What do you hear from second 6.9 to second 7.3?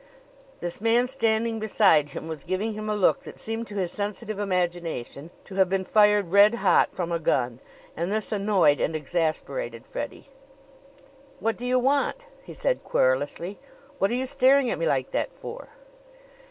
from a